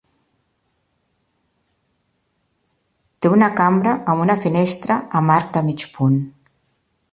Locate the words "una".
3.35-3.51, 4.27-4.39